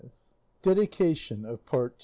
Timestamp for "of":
1.45-1.63